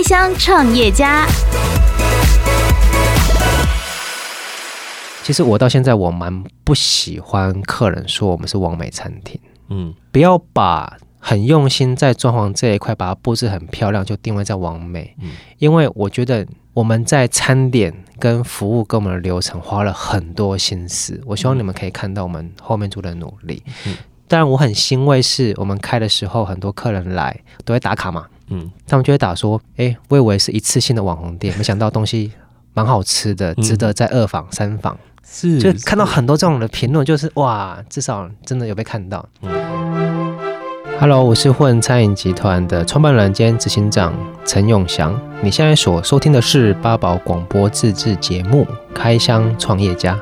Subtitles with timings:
[0.00, 1.26] 开箱创业家。
[5.22, 9.38] 其实我到现在我蛮不喜欢客人说我们是完美餐厅。
[9.68, 15.14] 嗯，不要把很用心在装潢这一块，把它布置很漂亮，就定位在完美。
[15.20, 21.20] 嗯，因为我觉得我们在餐点跟服务跟我们的流程花了很多心思。
[21.26, 23.62] 我希望你们可以看到我们后面做的努力。
[23.86, 23.94] 嗯，
[24.26, 28.24] 当然我很欣慰，是我们开的时候很多客人来都会打卡嘛。
[28.50, 32.32] 嗯，他们就会打说：“哎，我以为是一次性的网红店，没想到东西
[32.74, 39.24] 蛮好吃的，值得在二访三访。”是，就看到很多这种的评论，就是哇，至少真的有被看到。
[39.42, 39.50] 嗯
[40.98, 44.12] ，Hello，我是混餐饮集团的创办人兼执行长
[44.44, 45.16] 陈永祥。
[45.40, 50.18] 你现在所收听的是八宝广播自制节目《开箱创业家》。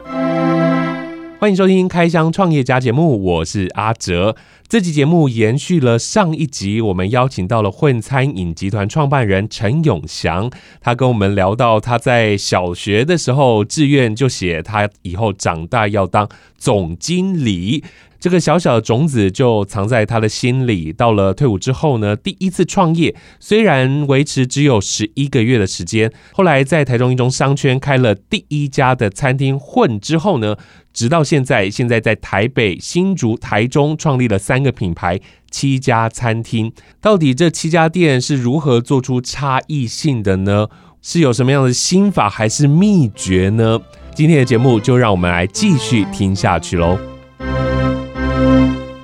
[1.41, 4.35] 欢迎收听《开箱创业家》节目，我是阿哲。
[4.67, 17.85] 这集节目延续了上一集，我们邀请到了混餐饮集团创办人陈永祥，他跟我们聊到他在小学的时候志愿就写他以后长大要当总经理。
[18.21, 20.93] 这个小小的种子就藏在他的心里。
[20.93, 29.57] 到了退伍之后呢，第一次创业，虽然维持只有十一个月的时间，后来在台中一中商圈开了第一家的餐厅。
[29.57, 30.57] 混之后呢，
[30.99, 36.73] 直到现在，现在在台北、新竹、台中创立了三个品牌，七家餐厅。
[37.01, 40.67] 到底这七家店是如何做出差异性的呢？
[41.01, 43.79] 是有什么样的心法还是秘诀呢？
[44.13, 46.99] 今天的节目就让我们来继续听下去喽。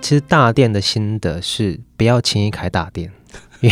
[0.01, 3.13] 其实大店的心得是不要轻易开大店，
[3.61, 3.71] 哎、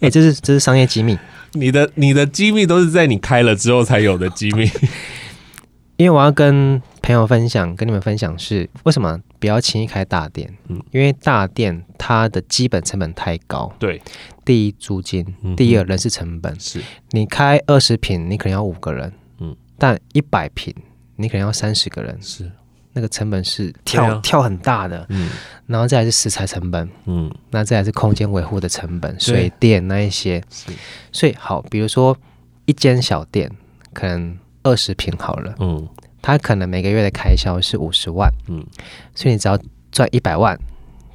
[0.00, 1.16] 欸，这是这是商业机密。
[1.54, 4.70] 你的你的机密都是在你开了之后才有的机密。
[5.96, 10.52] 因为我要跟朋友分享，跟你们分享是为什么不要轻易开大店。
[10.66, 13.72] 嗯，因为大店它的基本成本太高。
[13.78, 14.02] 对，
[14.44, 15.24] 第一租金，
[15.56, 16.58] 第二人事成本。
[16.58, 19.12] 是，你开二十平，你可能要五个人。
[19.38, 20.74] 嗯，但一百平，
[21.14, 22.20] 你可能要三十个人。
[22.20, 22.50] 是。
[22.94, 25.30] 那个成本是跳、啊、跳很大的，嗯，
[25.66, 30.72] 然后再来是食材成本，嗯，那再来是空间维护的成本，水电那一些，是，
[31.12, 32.16] 所以好，比如说
[32.64, 33.48] 一间小店
[33.92, 35.86] 可能二十平好了，嗯，
[36.26, 38.66] 它可能每个月的开销是五十万，嗯，
[39.14, 39.56] 所以你只要
[39.92, 40.58] 赚一百万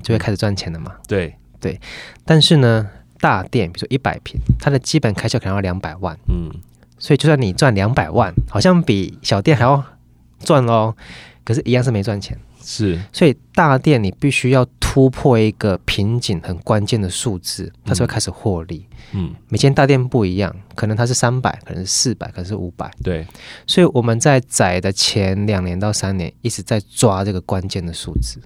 [0.02, 1.36] 就会开始赚钱了嘛，对。
[1.60, 1.78] 对，
[2.24, 2.90] 但是呢，
[3.20, 6.50] 大店比如说一百平，它的基本开销可能要两百万，嗯，
[6.98, 9.84] 所以就算你赚两百万，好像比小店还要
[10.40, 10.96] 赚哦。
[11.44, 12.38] 可是，一样是没赚钱。
[12.64, 18.86] 是，所以大店你必须要突破一个瓶颈，很关键的数字，它才会开始获利。
[19.14, 22.92] 嗯，每间大店不一样，可能它是三百，可能是四百，可能是五百。
[23.02, 23.26] 对，
[23.66, 28.42] 所以我们在窄的前两年到三年，一直在抓这个关键的数字。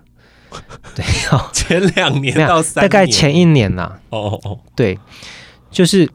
[0.93, 1.03] 对，
[1.51, 3.99] 前两年到三年，大概前一年呐。
[4.11, 4.99] 哦哦哦，对，
[5.71, 6.07] 就是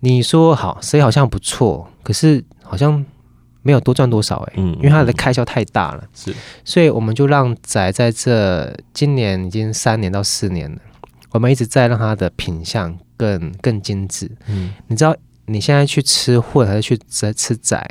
[0.00, 3.06] 你说好，所以好像不错，可是好像。
[3.64, 6.32] 没有多赚多少哎、欸，嗯，因为它的开销太大了，是，
[6.64, 10.78] 所以我们就让仔在这今年已经三年到四年了，
[11.30, 15.16] 我们一直在让它的品相更更精致，嗯，你知道
[15.46, 17.84] 你现在去吃混还是去在吃仔，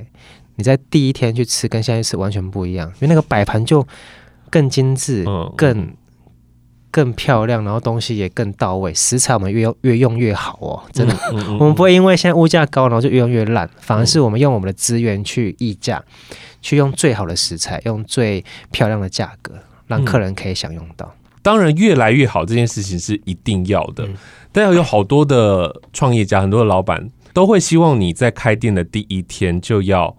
[0.56, 3.86] 你在第一天去吃跟现在去吃完全不一样，因为那个摆盘就
[4.50, 5.26] 更精致，
[5.58, 5.92] 更。
[6.94, 15.98] 更漂亮，然后东西也更到位，食材我们越用越用越好哦，真的，嗯嗯嗯、我们不会因为现在物价高，然后就越用越烂，反而是我们用我们的资源去溢价，
[16.30, 19.56] 嗯、去用最好的食材，用最漂亮的价格，
[19.88, 21.12] 让客人可以享用到。
[21.42, 24.14] 当然，越来越好这件事情是一定要的，嗯、
[24.52, 30.16] 但有好多的创业家，很多的老板都会希望你在开店的第一天就要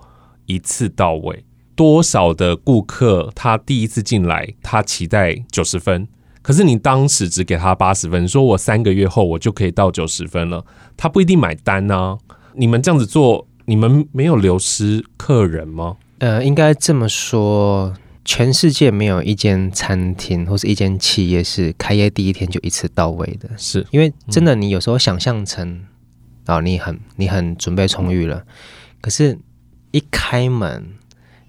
[0.46, 1.44] 一次到位。
[1.76, 6.08] 多少的顾客他第一次进来，他期待九十分。
[6.44, 10.62] 可是你当时只给他八十分，说我三个月后我就可以到九十分了，
[10.94, 12.18] 他不一定买单呢、啊。
[12.52, 15.96] 你们这样子做，你们没有流失客人吗？
[16.18, 17.94] 呃，应该这么说，
[18.26, 25.86] 全世界没有一间餐厅或是一间企业是开业第一天就一次到位的，是因为真的，你有时候想象成
[26.44, 28.46] 啊、嗯哦，你很你很准备充裕了，嗯、
[29.00, 29.38] 可是
[29.92, 30.90] 一开门，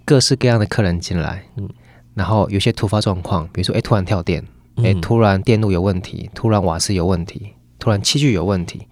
[0.06, 1.68] 各式各样的客人进来，嗯，
[2.14, 4.42] 然后有些突发状况，比如说哎，突然跳电。
[4.84, 8.88] 哎，突然电路有问题，突然瓦斯有问题，突然器具有问题，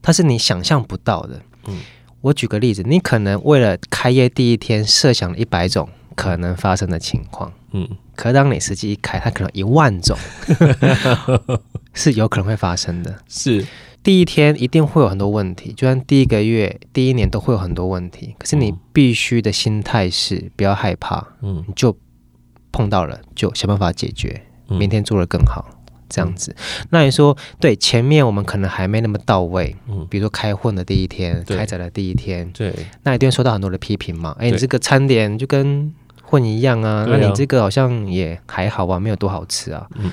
[0.00, 1.40] 它是你想象不到的。
[1.66, 1.78] 嗯，
[2.20, 10.16] 我举个例子，你可能为了开业第一天设想了一百种可能发生的情况，嗯，可当你实际一开，它可能一万种
[11.92, 13.18] 是有可能会发生的。
[13.28, 13.66] 是
[14.02, 18.34] 第一天一定会有很多问题，就算第一个月、第一年都会有很多问题。
[18.38, 21.94] 可是你必须的心态是不要害怕，嗯，你就
[22.70, 24.44] 碰到了就想办法解决。
[24.68, 25.64] 明天做得更好，
[26.08, 26.54] 这样子。
[26.56, 34.36] 嗯、那你说，对，前面我们可能还没那么到位，嗯，比如说开混的第一天，开展的第一天，对，那一定会受到很多的批评嘛。
[34.38, 35.92] 哎，你这个餐点就跟
[36.22, 39.86] 混一样啊，那你这个好像也还好啊，没有多好吃啊。
[39.96, 40.10] 嗯，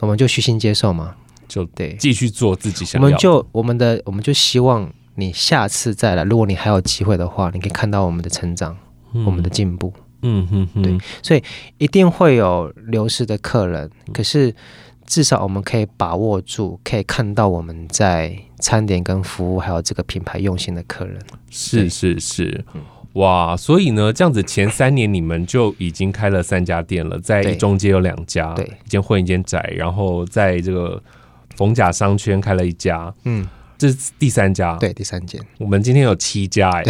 [0.00, 1.14] 我们就虚心接受嘛，
[1.46, 3.06] 就对，继续做自己想要。
[3.06, 8.76] 我们就我们的我们就希望你下次再来，如果你还有机会的话，你可以看到我们的成长，
[9.12, 9.92] 嗯、我们的进步。
[10.22, 11.42] 嗯哼哼，对，所以
[11.78, 14.54] 一定会有流失的客人，可是
[15.04, 21.18] 至少我们可以把握住，可以看到我们在餐点跟服务还有这个品牌用心的客人。
[21.50, 22.64] 是是是，
[23.14, 23.56] 哇！
[23.56, 31.02] 所以呢，这样子前三年你们就已经开了三家店了，在一中街有两家，对，一间混一间窄，然后在这个
[31.56, 33.46] 逢甲商圈开了一家，嗯。
[33.82, 35.42] 这是第三家，对，第三间。
[35.58, 36.84] 我们今天有七家哎，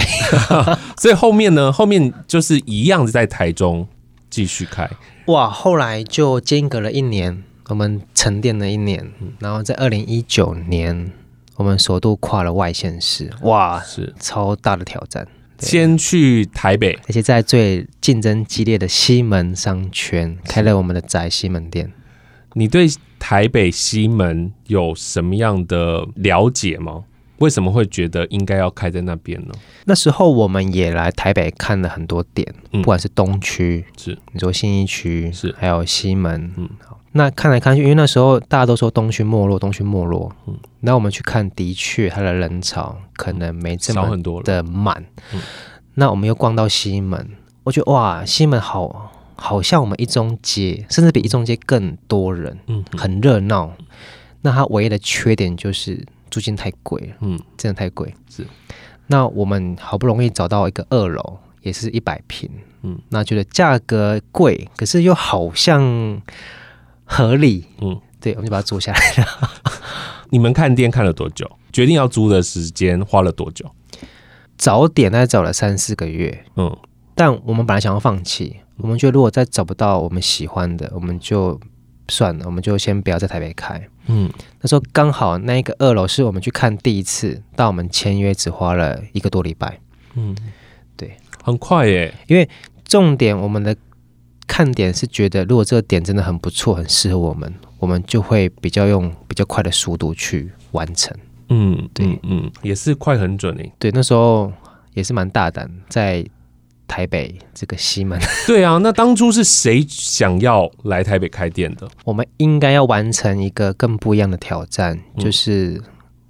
[1.00, 3.88] 所以后面呢，后面就是一样在台中
[4.28, 4.86] 继续开。
[5.28, 11.10] 哇，后来就间隔了一年，我们沉淀了一年，然后在二零一九年，
[11.56, 15.26] 我们首度跨了外县市，哇，是超大的挑战。
[15.60, 21.90] 先去台北，而且在最竞争激烈的西门商圈开了我们的宅西门店。
[22.54, 22.86] 你对
[23.18, 27.04] 台北西门有什么样的了解吗？
[27.38, 29.54] 为什么会觉得应该要开在那边呢？
[29.86, 34.16] 那时候我们也来台北看了很多店，嗯、不管是东区，是。
[34.32, 35.52] 你说信义区，是。
[35.58, 45.40] 还有西门，嗯，好，那看来看去，因为那时候大家都说东区没落，东区没落，嗯，那我们去看，的确它的人潮可能没这么的满，嗯，
[45.94, 47.28] 那我们又逛到西门，
[47.64, 49.11] 我觉得哇，西门好。
[49.34, 53.72] 好像我们一中街，甚至比一中街更多人，嗯，很热闹。
[54.42, 58.12] 那它唯一的缺点就是租金太贵了，嗯，真的太贵。
[58.28, 58.46] 是，
[59.06, 62.50] 那我们好不容易找到一个二楼，也是一百平，
[62.82, 66.20] 嗯，那觉得价格贵，可是又好像
[67.04, 69.50] 合理，嗯，对，我们就把它租下来了。
[70.30, 71.50] 你们看店看了多久？
[71.72, 73.70] 决定要租的时间花了多久？
[74.56, 76.76] 早点大概找了三四个月，嗯，
[77.14, 78.56] 但我们本来想要放弃。
[78.82, 81.58] 我们觉得，如果再找不到我们喜欢的，我们就
[82.08, 83.80] 算了，我们就先不要在台北开。
[84.06, 84.28] 嗯，
[84.60, 89.78] 那时候刚好那一个二楼是我们去看第一次，到我们签约只花了一个多礼拜。
[90.14, 90.36] 嗯，
[90.96, 92.12] 对，很快耶。
[92.26, 92.48] 因为
[92.84, 93.74] 重点，我们的
[94.48, 101.16] 看点是觉得，如果这个点真的很不错，很适合我们，我们就会比较用比较快的速度去完成。
[101.50, 103.72] 嗯，对，嗯，嗯，也是快很准诶。
[103.78, 104.52] 对，那时候
[104.92, 106.26] 也是蛮大胆在。
[106.88, 111.88] 台北这个西门， 对啊，那当初是谁想要来台北开店的？
[112.04, 115.80] 我们应该要完成一个更不一样的挑战，就是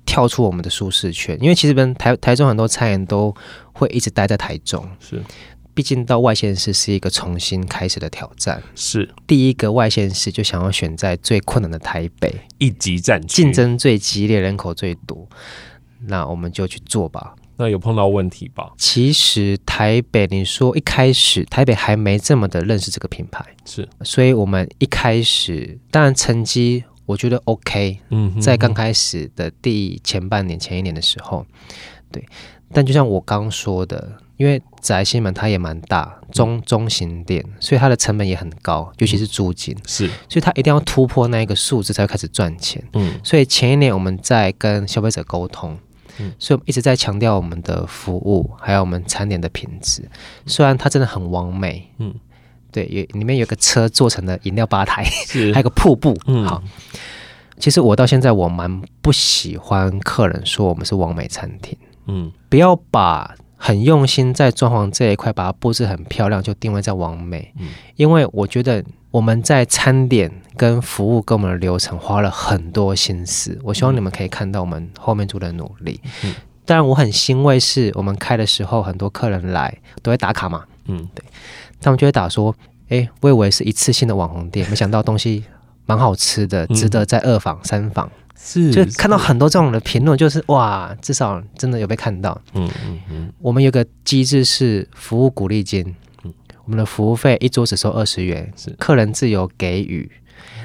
[0.07, 1.37] 跳出我们的舒适圈。
[1.41, 3.35] 因为其实跟台台中很多餐饮都
[3.73, 5.21] 会一直待在台中，是，
[5.75, 8.63] 毕竟到外县市是一个重新开始的挑战。
[8.77, 15.29] 是，第一个外县市就想要选在最困难的台北，一级战区，竞争最激烈，人口最多，
[16.07, 17.35] 那我们就去做吧。
[17.63, 18.73] 那有碰到问题吧？
[18.77, 31.47] 其实台北，你说一开始台北还没这么的认识这个品牌，是，所以我们一开始当然成绩我觉得 OK，嗯，在刚开始的第前半年、前一年的时候，
[32.11, 32.25] 对。
[32.75, 43.21] 但就像我刚说的，因为宅西门它也蛮大，中中型店，所以它的成本也很高，尤其是租金，是，所以它一定要突破那一个数字才会开始赚钱，嗯。
[43.23, 45.79] 所以前一年我们在跟消费者沟通。
[46.19, 50.03] 嗯，所以我们一直在强调我们的服务，还有我们餐点的品质。
[50.47, 52.15] 虽然它真的很完美，嗯，
[52.71, 55.05] 对，有里面有个车做成的饮料吧台，
[55.53, 56.63] 还有个瀑布，嗯，好。
[57.59, 63.35] 其实我到现在我蛮不喜欢客人说我们是完美餐厅，嗯，不要把。
[63.65, 67.55] 很用心在装潢这一块，把它布置很漂亮，就定位在网美。
[67.61, 73.57] 嗯，因为我觉得我们在餐点跟服务跟我们的流程花了很多心思。
[73.63, 76.01] 我希望你们可以看到我们后面做的努力。
[76.25, 80.65] 嗯，当然我很欣慰，是我们开的时候很多客人来都会打卡嘛。
[80.87, 81.25] 嗯，对，
[81.81, 82.53] 他们就会打说
[82.91, 85.45] ：“哎，我以为是一次性的网红店，没想到东西
[85.87, 92.41] 蛮好吃的，值得在二访三访。”是，就看到很多这种的评论，就是哇，至少真的有被看到。
[92.55, 93.33] 嗯嗯嗯。
[93.39, 96.33] 我们有个机制是服务鼓励金，嗯，
[96.65, 100.11] 我们的服务费一桌只收二十元，是客人自由给予。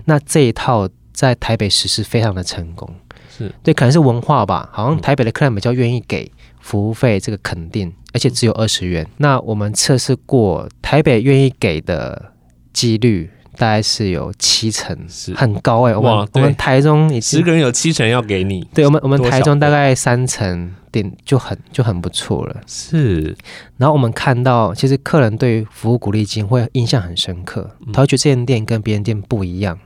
[0.06, 2.90] 那这一套在台北实施非常的成功，
[3.30, 9.08] 是对，可能是文化吧，好像台北的客人比较愿意给服务费这个肯定，而且只有二十元。
[9.18, 12.34] 那我们测试过台北愿意给的
[12.74, 13.30] 几率。
[13.58, 15.98] 大概是有七成，是很高哎、欸。
[15.98, 18.64] 我们我们台中你十个人有七成要给你。
[18.74, 22.56] 对，我们我们台中大概三成点就很就很不错了。
[22.68, 23.36] 是。
[23.78, 29.78] 然后我们看到，其实客人对服务鼓励金会印象很深刻，他会觉得这间店跟别人店不一样。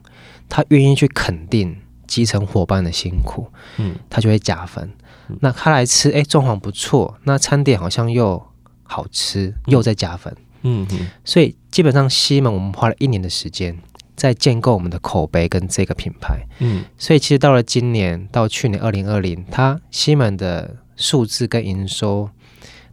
[0.49, 3.47] 他愿意去肯定基层伙伴的辛苦，
[3.77, 4.91] 嗯，他就会加分。
[5.29, 8.45] 嗯、那他来吃，哎，装潢不错，那餐点好像又
[8.83, 10.33] 好吃，又在加分。
[10.35, 10.88] 嗯嗯，
[11.24, 13.77] 所以基本上西门我们花了一年的时间
[14.15, 16.46] 在建构我们的口碑跟这个品牌。
[16.60, 22.30] 嗯，所以其实到了今年到去年二零二零，它西门的数字跟营收，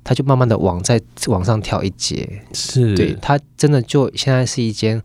[0.02, 2.42] 它就慢慢的往在往上跳一截。
[2.52, 5.02] 是，对，它真的就现在是一间。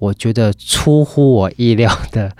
[0.00, 2.36] 我觉得出乎我意料的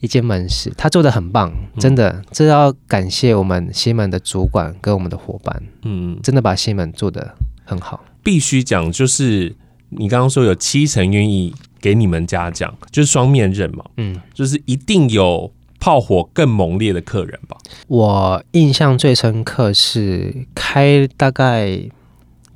[0.00, 7.34] 一间门市，他做的很棒，真的，嗯、这要感谢我们西门的主管跟我们的伙伴，嗯，真的把西门做的
[7.64, 8.02] 很好。
[8.24, 9.54] 必须讲，就是
[9.90, 17.56] 你刚刚说有七成愿意给你们嘉奖，就是双面刃嘛，嗯，就是一定有炮火更猛烈的客人吧。
[17.86, 21.78] 我印象最深刻是开大概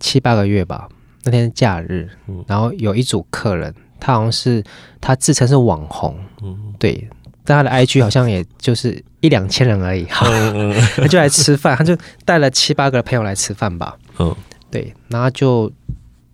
[0.01, 0.89] 七八个月吧，
[1.25, 2.09] 那天假日，
[2.47, 3.73] 然后有一组客人。
[4.01, 4.63] 他好像是
[5.01, 7.09] 他自称是网红，嗯，对，
[7.43, 10.25] 但他的 IG 好像也就是一两千人而已，哈，
[10.95, 14.33] 他就来吃饭，他就带了七八个朋友来吃饭吧，嗯，
[14.71, 15.71] 对，然后就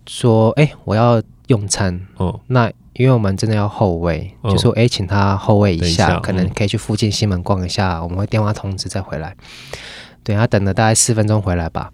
[0.06, 9.36] 说，哎、欸，我要用餐，哦，那因为我们真的要后位，哦、就说，哎、欸，请他后位一下，一下可能可以去附近西门逛一下，我们会电话通知再回来，
[10.22, 11.92] 对，他等了大概四分钟回来吧，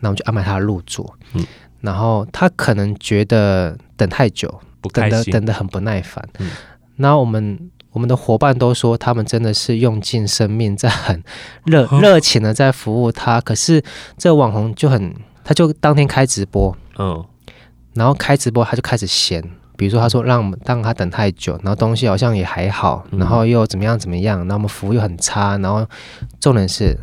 [0.00, 1.44] 那我们就安排他入座，嗯，
[1.80, 4.60] 然后他可能觉得等太久。
[4.94, 6.50] 等的等的很不耐烦，嗯，
[6.96, 11.22] 那我们我们的伙伴都说，他们真的是用尽生命在很
[11.66, 13.42] 热热情的在服务他。
[13.42, 13.84] 可是
[14.16, 15.14] 这个网红就很，
[15.50, 17.24] 他就当天开直播，嗯，
[17.94, 19.42] 然后开直播他就开始闲，
[19.76, 25.84] 比如说他说让我们让他等太久，然后东西好像也还好，然后又怎么样怎么样，然后我们服务又很差，然后
[26.38, 26.96] 重点是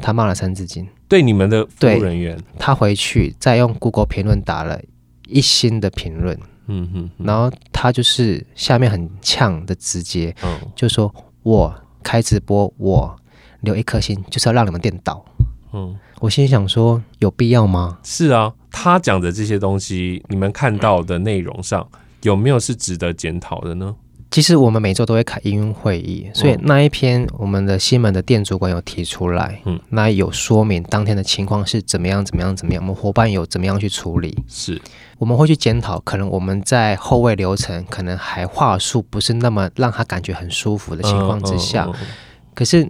[0.00, 4.80] 他骂了三字经，对你们的服务人员，他回去再用 Google 评论打了
[5.26, 6.38] 一星的评论。
[6.68, 13.16] 嗯哼，然后他就是下面很呛的直接，嗯，就说我开直播，我
[13.62, 15.24] 留一颗心，就是要让你们店倒。
[15.72, 17.98] 嗯，我心想说，有必要吗？
[18.02, 21.88] 是啊，他讲的这些东西，你们看到的内容上
[22.22, 23.96] 有没有是值得检讨的呢？
[24.30, 34.80] 其实我们每周都会开营运会议，所以那一篇我们的西门的店主管有提出来，嗯，那有说明当天的情况是怎么样，怎么样，怎么样，我们伙伴有怎么样去处理，是，
[35.18, 42.06] 我们会去检讨，可能我们在后位流程可能还话术不是那么让他感觉很舒服的情况之下，嗯嗯嗯、
[42.54, 42.88] 可是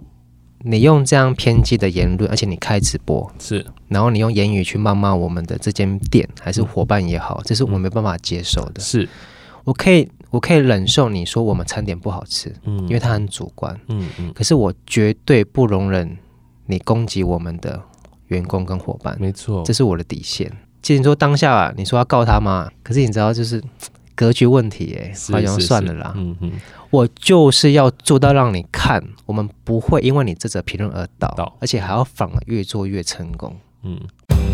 [0.63, 9.07] 你用这样偏激的言论，而且你开直播是，然后你用言语去谩骂我们的这间店还是伙伴也好，嗯、这是我们没办法接受的，是。
[9.63, 10.09] 我可以。
[10.31, 16.17] 我可以忍受你说我们餐点不好吃，嗯，因为它很主观，嗯嗯，可是我绝对不容忍
[16.67, 17.77] 你攻击我们的
[18.27, 20.49] 员工跟伙伴，没错，这是我的底线。
[20.81, 22.71] 其实你说当下啊，你说要告他吗？
[22.81, 23.61] 可是你知道，就是
[24.15, 26.51] 格局问题，哎，好像算了啦，嗯嗯，
[26.91, 33.97] 我就是要做到让你看，我们不会因为你这则评论而倒，而且还要反而越做越成功，嗯。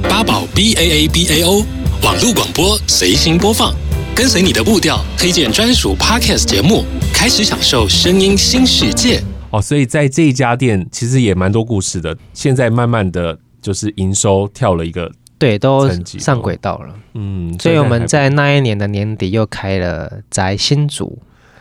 [0.03, 1.65] 八宝 B A A B A O
[2.03, 3.73] 网络广播随心播放。
[4.15, 9.59] 跟随你的步调，推荐专属 Podcast 节目，开始享受声音新世界哦。
[9.59, 12.15] 所以在这一家店，其实也蛮多故事的。
[12.33, 16.95] 现在慢慢的就是营收跳了一个，对，都上轨道了。
[17.15, 21.17] 嗯，所以我们在那一年的年底又开了宅新竹。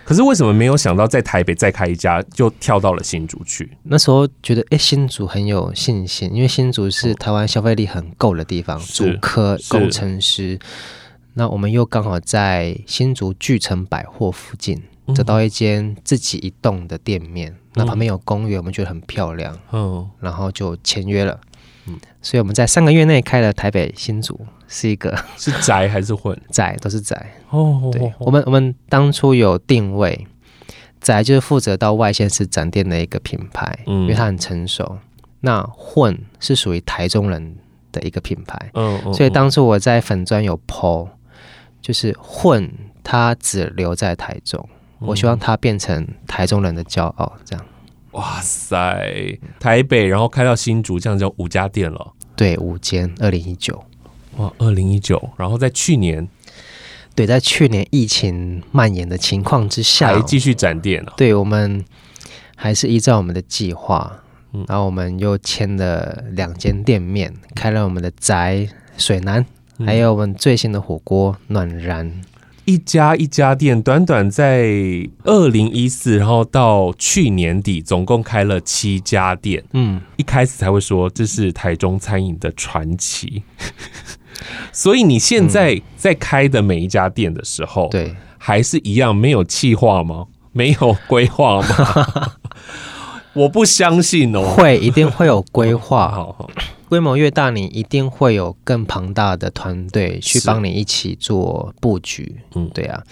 [0.07, 3.77] 可是为什么没有想到在台北再开一家，就跳到了新竹去？
[3.83, 10.61] 那时候觉得，哎，新竹很有信心，因为新竹是台湾消费力很够的地方，主科工程师。
[11.35, 14.81] 那我们又刚好在新竹巨城百货附近
[15.13, 21.41] 找到一间自己一栋的店面，嗯、那旁边有公园，我们觉得很漂亮，嗯，然后就签约了，
[21.89, 27.90] 嗯，所以我们在三个月内开了台北新竹，是一个是宅还是混 宅，都是宅哦。
[27.92, 30.26] 对，我们我们当初有定位
[31.00, 34.99] 宅，就是负责到外县市展店的一个品牌，嗯，因为它很成熟。
[35.40, 37.56] 那混是属于台中人
[37.92, 38.70] 的一个品牌，
[39.12, 41.08] 所以当初我在粉砖有 po。
[41.82, 42.68] 就是混，
[43.04, 44.68] 它只留在台中，
[45.00, 47.64] 嗯、我希望它变成台中人的骄傲，这样。
[48.11, 52.12] 哇塞，台北，然后开到新竹，这样就五家店了。
[52.35, 53.80] 对，五间，二零一九。
[54.37, 56.28] 哇，二零一九，然后在去年，
[57.14, 61.12] 对，在去年疫情蔓延的情况之下，还继续展店了。
[61.16, 61.85] 对，我们
[62.55, 64.21] 还是依照我们的计划，
[64.52, 69.45] 嗯、然后我们又签了两间店面，开了我们的宅水南。
[69.85, 72.11] 还有我们最新的火锅暖燃，
[72.64, 74.71] 一家一家店，短短在
[75.25, 79.62] 二零一四，然后到去年底，总共开了七家店。
[79.75, 83.43] 嗯，一开始才会说这是台中餐饮的传奇。
[84.73, 90.26] 所以你现在在开的每一家店的时候，对，还是一样没有计划吗？
[90.52, 92.33] 没有规划吗？
[93.35, 96.09] 我不相信哦，会一定会有规划。
[96.14, 96.50] 好好，
[96.88, 102.37] 规模越大，你一定会有更庞大的团队去帮你一起做布局。
[102.55, 103.02] 嗯，对啊。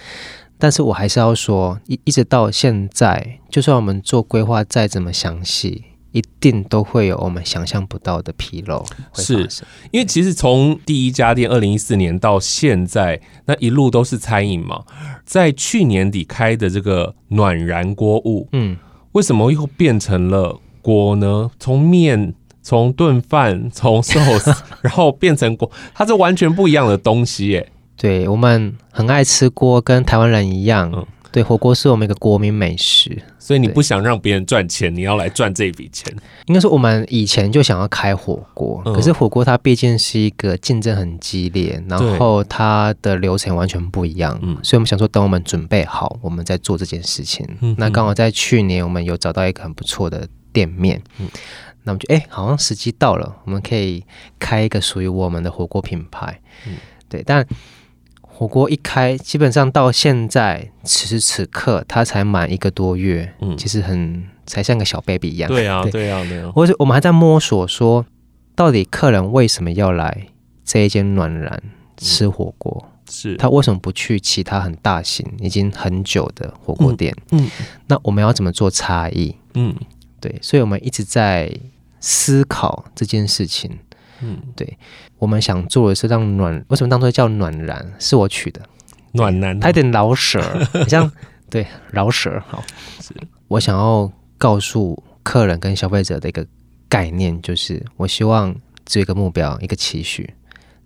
[0.56, 8.86] 但是我还是要说，一一直到现在，就算我们做规划再怎么详细，一定都会有我们想象不到的纰漏。
[9.12, 9.48] 是
[9.90, 14.84] 因为其实从第一家店二零一四年到现在，那一路都是餐饮嘛。
[15.24, 18.78] 在去年底开的这个暖燃锅物，嗯。
[19.12, 21.50] 为什么又变成了锅呢？
[21.58, 27.72] 从面、从炖饭、 从寿司， 然后变成锅，它是完全不一样的东西耶。
[27.96, 30.90] 对，我们很爱吃锅，跟台湾人一样。
[30.92, 36.14] 嗯对，火锅是我们一个国民美食，所以你不想让别人赚钱，你要来赚这笔钱。
[36.46, 47.44] 应该说，我们以前就想要开火锅，嗯、可是火锅它毕竟是一个竞争很激烈，然后它的流程完全不一样，嗯，所以我们想说，等我们准备好，我们再做这件事情。
[47.62, 51.28] 嗯、那刚好在去年，我们有找到一个很不错的店面，嗯，
[51.82, 54.04] 那我们就哎，好像时机到了，我们可以
[54.38, 56.76] 开一个属于我们的火锅品牌，嗯，
[57.08, 57.44] 对，但。
[58.36, 65.48] 火锅一开，基本上到现在此时此刻，它才满一个多月，嗯，其实很才像个小 baby 一样。
[65.48, 66.50] 对啊，对啊，对啊。
[66.50, 68.04] 或者我们还在摸索，说
[68.56, 70.26] 到底客人为什么要来
[70.64, 71.62] 这一间暖然
[71.96, 72.84] 吃火锅？
[72.84, 77.16] 嗯、是他为什么不去其他很大型、已经很久的火锅店？
[77.30, 79.36] 嗯，嗯，那我们要怎么做差异？
[79.54, 79.72] 嗯，
[80.18, 81.56] 对，所以我们一直在
[82.00, 83.78] 思考这件事情。
[84.26, 84.78] 嗯，对，
[85.18, 87.84] 我们想做的是让暖，为什么当初叫暖燃？
[87.98, 88.62] 是我取的，
[89.12, 90.40] 暖男，它有点老舍，
[90.88, 91.10] 像
[91.50, 92.42] 对老舍。
[92.48, 92.64] 好，
[93.00, 93.14] 是
[93.48, 96.46] 我想要告诉客人跟消费者的一个
[96.88, 98.54] 概念，就是我希望
[98.86, 100.32] 只有一个目标，一个期许，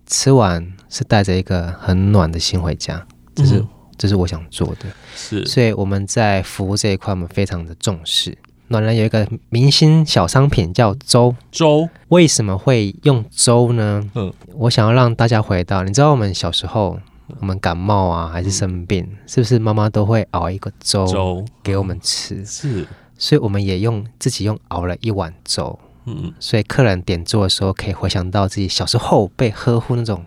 [0.05, 3.67] 吃完是带着一个很暖的心回家，这是、嗯、
[3.97, 4.87] 这是我想做的。
[5.15, 8.37] 是，所以我们在服务这一块，我们非常的重视。
[8.69, 14.07] 暖男有一个明星小商品叫粥，粥为什么会用粥呢？
[14.13, 16.99] 嗯，我想要让大家回到，你知道我们小时候，
[17.39, 22.35] 我们感冒啊还是生病，嗯、是不是妈妈都会熬一个粥给我们吃？
[22.35, 30.23] 嗯、是，所以我们也用自己用熬了一碗粥，嗯，所以客人点做的时候可以回想到自己小时候被呵护那种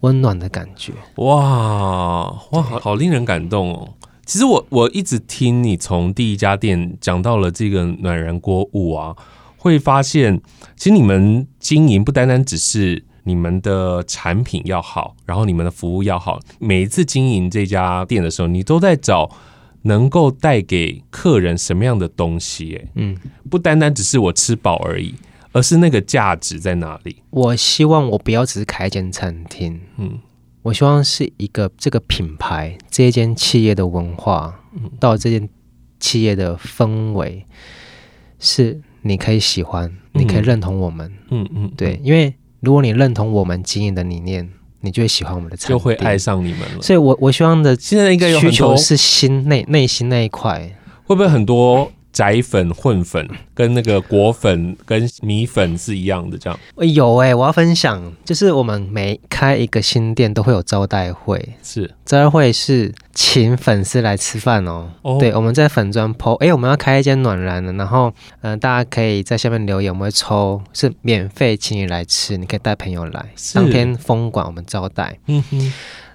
[0.00, 0.94] 温暖的感觉。
[1.16, 3.88] 哇哇，好好令人感动哦。
[4.26, 9.16] 其实我我一直听你从第一家店讲到了这个暖燃锅物啊，
[9.56, 10.42] 会发现
[10.76, 16.40] 其实你们经营不单单只是你们的产品要好，然后你们的服务要好。
[16.58, 19.30] 每一次经营这家店的时候，你都在找
[19.82, 22.74] 能够带给客人什么样的东西？
[22.74, 23.16] 哎，嗯，
[23.48, 25.14] 不单单只是我吃饱而已，
[25.52, 27.22] 而是那个价值在哪里？
[27.30, 30.18] 我希望我不要只是开一间餐厅，嗯。
[30.66, 34.62] 我希望是一个这个品牌，这一间企业的文化，
[34.98, 35.48] 到这间
[36.00, 37.44] 企业的氛围，
[38.40, 44.50] 是你可以喜欢，你可以认同我们，嗯嗯，对，因为如果你认同我们经营的理念，
[44.80, 46.82] 你就会喜欢我们的产品，就会爱上你们了。
[46.82, 51.92] 所以我我希望的现在应该有需求是心内内心那一块，会不会很多？
[52.16, 56.58] 宅粉混粉跟那个果粉跟米粉是一样的，这样。
[56.94, 64.88] 有哎、欸，我要分享，就是我们每开一个新店都会有招待会，是招待会是请粉丝来吃饭哦。
[65.02, 68.08] 哦对，我们在粉砖 po，哎，我们要开一间暖男的，然后
[68.40, 75.18] 嗯、呃，大家可以在下面留言，我们会抽，是免费请你来吃，你可以带朋友来，当天封馆我们招待。
[75.26, 75.72] 嗯哼，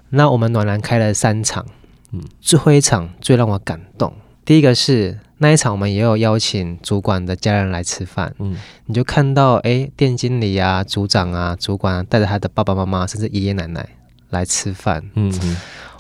[0.10, 1.64] 那我们暖男开了三场，
[2.12, 4.12] 嗯，最后一场最让我感动，
[4.44, 5.20] 第一个是。
[5.44, 13.90] 那一场我们也有邀请主管的家人来吃饭，嗯，你就看到哎，店经理啊、组长啊、主管啊带着他的爸爸妈妈甚至爷爷奶奶
[14.30, 15.58] 来吃饭，嗯，嗯，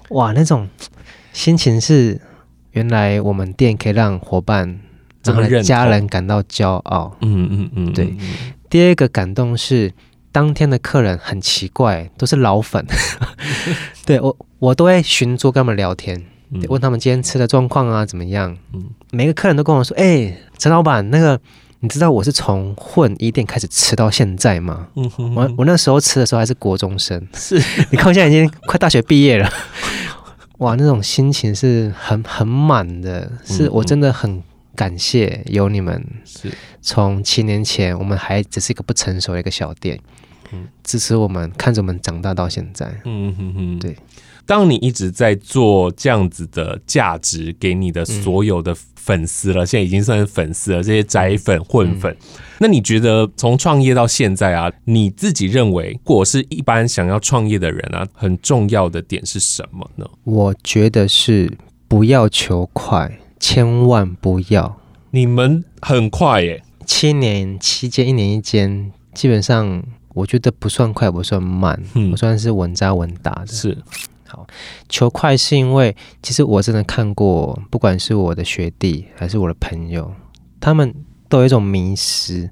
[0.09, 0.69] 哇，那种
[1.33, 2.21] 心情是
[2.73, 4.79] 原来我们店可以让伙伴、
[5.23, 8.15] 让家人感到骄傲，嗯嗯嗯，对。
[8.69, 9.91] 第二个感动是
[10.31, 12.85] 当天的客人很奇怪，都是老粉，
[14.05, 16.23] 对我我都会寻桌跟他们聊天。
[16.67, 18.57] 问他们今天吃的状况啊怎么样？
[18.73, 21.39] 嗯，每个客人都跟我说：“哎、欸，陈老板，那个
[21.79, 24.87] 你知道我是从混一店开始吃到现在吗？
[24.95, 27.55] 嗯哼哼，我我那时候吃的时候还是国中生，是。
[27.89, 29.49] 你看我现在已经快大学毕业了，
[30.59, 34.43] 哇，那种心情是很很满的，是我真的很
[34.75, 36.05] 感谢有你们。
[36.25, 36.51] 是。
[36.81, 39.99] 从七年前我们还只是一个不成熟的一个小店，
[40.51, 42.91] 嗯，支持我们，看着我们长大到现在。
[43.05, 43.95] 嗯哼哼，对。
[44.45, 60.05] 当你一直在做这样子的价值给你的所有的粉丝了，嗯、现在已经算是粉丝了，这些宅粉混粉，嗯、那你觉得从创业到现在啊，你自己认为，如果是一般想要创业的人啊，很重要的点是什么呢？
[60.23, 61.51] 我觉得是
[61.87, 64.77] 不要求快，千万不要。
[65.11, 73.47] 你们很快耶，七年期间，一年一间，基本上我觉得不算快，不算慢，嗯，我算是稳扎稳打的。
[73.47, 73.77] 是，
[74.31, 74.47] 好，
[74.87, 80.13] 求快是因为其实我真的看过，不管是我的学弟还是我的朋友，
[80.61, 80.95] 他们
[81.27, 82.49] 都有一种迷失。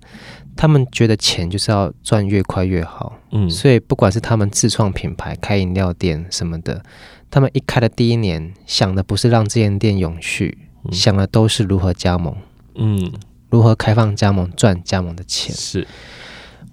[0.57, 6.83] 他们觉得钱就是要赚越快越好，嗯，所以不管是他们自创品牌、开饮料店什么的，
[7.31, 12.35] 他们一开的第一年想的不是让这间店永续，嗯，想的都是如何加盟，
[12.75, 13.09] 嗯，
[13.49, 15.55] 如何开放加盟赚加盟的钱。
[15.55, 15.87] 是，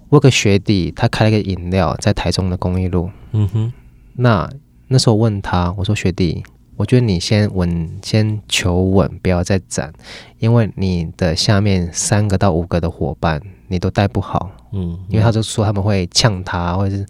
[0.09, 3.73] 我有个学弟，他开了一个饮料在台中的公益路，嗯哼，
[4.15, 4.49] 那
[4.87, 6.43] 那时候我问他，我说学弟。
[6.75, 9.91] 我觉得你先稳，先求稳，不要再斩，
[10.37, 17.03] 因为你的下面三个到五个的伙伴你都带不好，嗯，嗯，因为他就说他们会呛他，或者是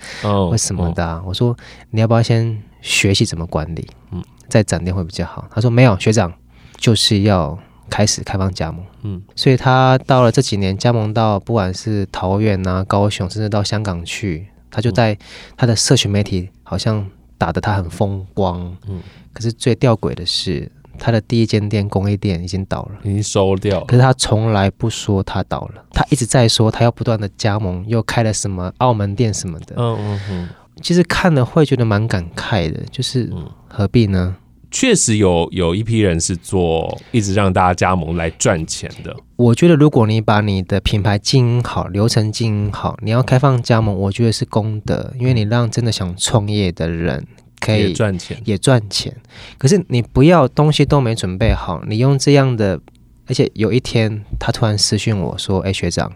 [0.49, 1.15] 会什么的，啊。
[1.15, 1.19] 哦。
[1.19, 1.23] 哦。
[1.27, 1.57] 我说
[1.91, 5.45] 你要不要先学习怎么管理，嗯，再展店会比较好。
[5.51, 6.33] 他说没有，学长
[6.77, 7.59] 就是要
[7.89, 15.17] 开始开放加盟，嗯，所以他到了这几年加盟到不管是桃园啊、高雄，甚至到香港去，他就在
[15.57, 17.05] 他的社群媒体好像
[17.37, 19.01] 打得他很风光，嗯。
[19.33, 23.85] 可是最吊诡的是，他的第一间店公益店已经倒了，已经收掉了。
[23.85, 29.75] 可是他从来不说他倒了，他一直在说他要不断的加盟，又开了什么澳门店什么的。
[29.77, 30.49] 嗯嗯嗯。
[30.81, 33.31] 其实看了会觉得蛮感慨的，就是
[33.67, 34.35] 何必呢？
[34.69, 39.15] 确实有有一批人是做一直让大家加盟来赚钱的。
[39.35, 47.25] 我觉得如果你把你的品牌经营好，流程经营好，你要开放加盟，我觉得是功德，因为你让真的想创业的人。
[47.59, 49.11] 可以赚钱，也赚钱。
[49.57, 52.79] 可是你不要东西都没准备好，你用这样的，
[53.25, 56.13] 而且有一天他突然私讯我说：“哎，学长，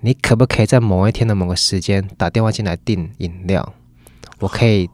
[0.00, 3.72] 你可不可以在某一天的某个时间打电话进来订饮料？
[4.40, 4.90] 我可以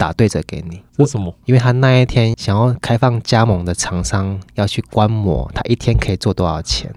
[0.00, 0.80] 打对折给你。
[0.96, 1.34] 为什么？
[1.44, 6.90] 因为他那一天想要开放加盟的厂商要去观摩，他一天可以做多少钱？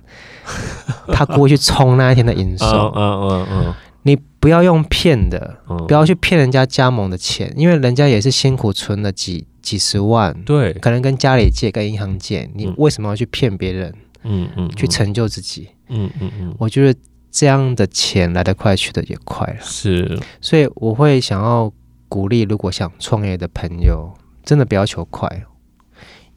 [1.12, 2.66] 他过去冲那一天的营收。
[2.66, 3.64] 嗯 嗯嗯。
[3.66, 3.74] 嗯
[4.06, 5.56] 你不要用骗的，
[5.88, 13.94] 不要去骗人家加盟的钱，嗯，因为人家也是辛苦存了几几十万，对，可能跟家里借，跟银行借，你为什么要去骗别人？
[14.24, 17.00] 嗯嗯，去成就自己，嗯嗯嗯，我觉得
[17.32, 21.72] 这样的钱来得快，去得也快了，是，所以我会想要
[22.14, 24.14] 鼓励，如果想创业的朋友，
[24.46, 25.28] 真的不要求快，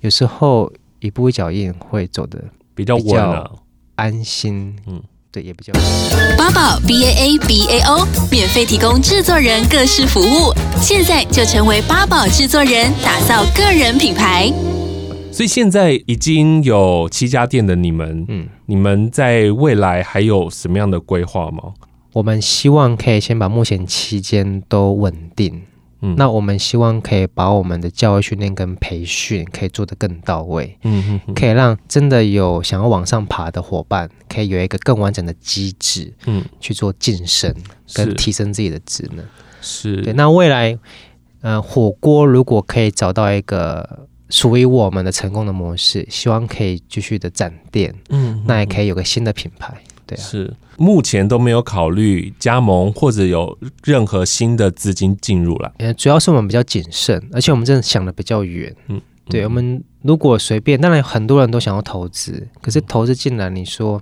[0.01, 2.43] 有时候一步一脚印会走的
[2.75, 3.51] 比较稳啊，
[3.97, 5.03] 安心，嗯。
[5.31, 5.71] 对也比较
[6.39, 14.51] 八宝 B A A B A O 免费提供制作人各式服务，现在就成为八宝制作人，打造个人品牌。
[15.31, 21.75] 所以现在已经有七家店的你们，嗯，你们在未来还有什么样的规划吗？
[22.17, 25.63] 我们希望可以先把目前期间都稳定。
[26.01, 37.55] 嗯，那我们希望可以把我们的教育训练跟培训可以做得更到位，嗯哼哼，可以让真的有想要往上爬的伙伴，可以有一个更完整的机制，嗯，去做晋升
[37.93, 39.23] 跟提升自己的职能，
[39.61, 40.01] 是。
[40.01, 40.15] 对。
[40.15, 40.79] 那未来，
[41.43, 49.75] 呃，火锅如果可以找到一个属于我们的成功的模式，希望可以继续的展店，嗯，那也可以有个新的品牌。
[50.07, 55.73] 对啊，是目前都没有考虑加盟或者有任何新的资金进入了。
[55.79, 58.75] 呃，主要是我们比较谨慎，而且我们真的想的比较远。
[58.89, 64.01] 嗯，对，我们如果随便，当然很多人都想要投资，可是投资进来，你说。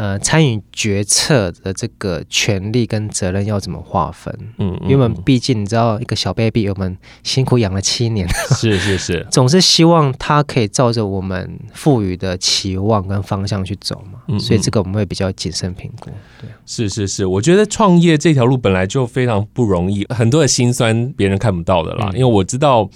[0.00, 4.32] 呃，参与决策的这个权利跟责任要怎么划分？
[4.58, 14.17] 嗯，因为我们毕竟你知道，一个小 baby，我们辛苦养了七年，是是是，总是希望他可以照着我们赋予的期望跟方向去走嘛。
[14.28, 16.10] 嗯，所以这个我们会比较谨慎评估。
[16.40, 22.10] 对，是是是，我觉得创业这条路本来就非常不容易，很多的辛酸别人看不到的啦。
[22.12, 22.88] 嗯，因为我知道。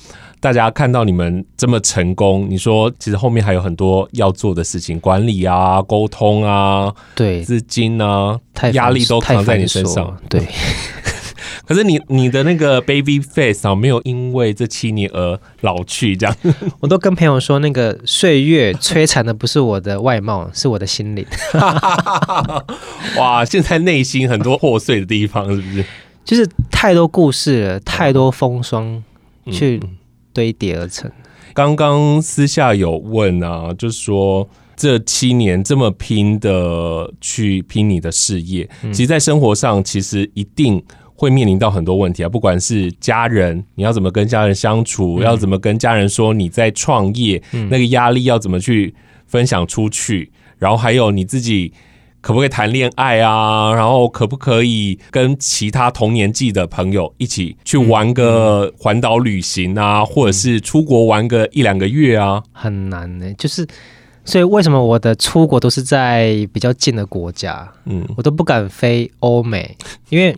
[0.42, 8.36] 大家看到你们这么成功，你说其实后面还有很多要做的事情，管理啊、沟通啊、对资金啊，
[8.72, 10.12] 压力都扛在你身上。
[10.28, 10.44] 对，
[11.66, 16.36] 可是你你的那个 baby face 啊，没有因为这七年而老去，这样。
[16.80, 21.26] 我都跟朋友说，那个岁月摧残的不是我的外貌，是我的心灵。
[23.18, 25.84] 哇，现在内心很多破碎的地方，是不是？
[26.24, 29.02] 就是太多故事了，太多风霜
[29.50, 29.80] 去。
[29.82, 29.96] 嗯
[30.34, 31.12] 堆叠而成。
[31.52, 40.82] 刚刚私下有问啊，就是说这七年这么拼的去拼你的事业，嗯、其实，在生活上其实一定
[41.22, 42.28] 会面临到很多问题啊。
[42.28, 48.92] 不管是家人，你要怎么跟家人相处，嗯、要怎么跟家人说你在创业，嗯、那个压力要怎么去
[49.28, 51.72] 分享出去，然后还有你自己
[52.20, 53.72] 可不可以谈恋爱啊？
[53.72, 62.42] 然后可不可以跟其他同年纪的朋友一起去玩个环岛旅行啊，或者是出国玩个一两个月啊？
[62.50, 63.64] 很难呢，就是
[64.24, 67.72] 所以为什么我的出国都是在比较近的国家？
[67.84, 69.76] 嗯，我都不敢飞欧美，
[70.08, 70.36] 因为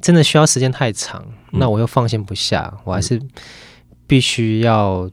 [0.00, 3.20] 真的需要时间太长，那我又放心不下，我还是
[4.06, 5.10] 必须要，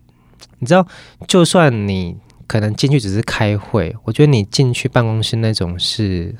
[0.60, 0.88] 你知道，
[1.28, 2.18] 就算你。
[2.50, 6.34] 可能进去只是开会，我觉得你进去办公室那种是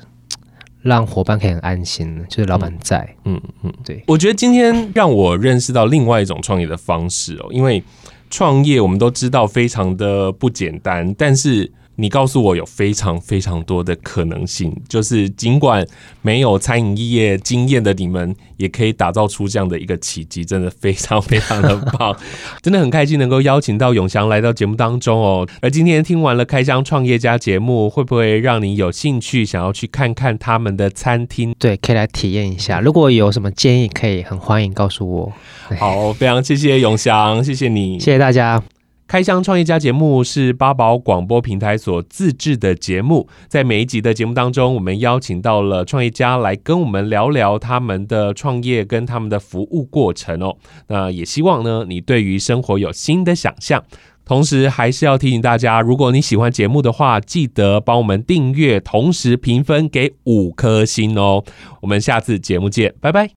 [0.80, 3.14] 让伙伴可以很安心的，就是老板在。
[3.26, 4.02] 嗯嗯，嗯对。
[4.06, 7.84] 我觉得今天让我认识到另外一种创业的方式哦，因为
[8.30, 11.70] 创业我们都知道非常的不简单，但是。
[12.00, 15.84] 你告诉我有非常非常多的可能性，就是尽管
[16.22, 22.16] 没有餐饮业经验的你们，也可以打造出这样的一个奇迹，真的非常非常的棒，
[22.62, 25.48] 真的很开心能够邀请到永祥来到节目当中哦。
[25.60, 31.52] 而今天听完了开箱创业家节目，会不会让你有兴趣想要去看看他们的餐厅？
[31.58, 32.78] 对，可以来体验一下。
[32.78, 35.32] 如果有什么建议，可以很欢迎告诉我。
[35.80, 38.62] 好，非常谢谢永祥，谢谢你，谢谢大家。
[39.08, 50.58] 开箱创业家节目是八宝广播平台所自制的节目，在每一集的节目当中，我们邀请到了创业家来跟我们聊聊他们的创业跟他们的服务过程哦。
[50.88, 53.82] 那也希望呢，你对于生活有新的想象。
[54.26, 61.42] 同时，还是要提醒大家，如果你喜欢节目的话，记得帮我们订阅，同时评分给五颗星哦。
[61.80, 63.30] 我们下次节目见，拜拜。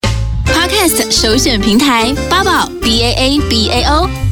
[0.45, 4.30] Podcast 首选平台八宝 B A A B A O。